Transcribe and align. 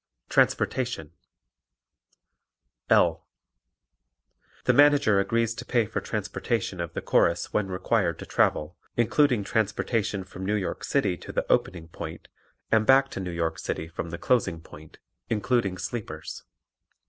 Transportation 0.29 1.11
L. 2.89 3.27
The 4.65 4.73
Manager 4.73 5.19
agrees 5.19 5.53
to 5.53 5.63
pay 5.63 5.85
for 5.85 6.01
transportation 6.01 6.81
of 6.81 6.93
the 6.93 7.03
Chorus 7.03 7.53
when 7.53 7.67
required 7.67 8.17
to 8.17 8.25
travel, 8.25 8.75
including 8.97 9.43
transportation 9.43 10.23
from 10.23 10.43
New 10.43 10.55
York 10.55 10.83
City 10.83 11.17
to 11.17 11.31
the 11.31 11.45
opening 11.51 11.87
point 11.87 12.29
and 12.71 12.87
back 12.87 13.11
to 13.11 13.19
New 13.19 13.29
York 13.29 13.59
City 13.59 13.87
from 13.87 14.09
the 14.09 14.17
closing 14.17 14.59
point, 14.59 14.97
including 15.29 15.77
sleepers. 15.77 16.45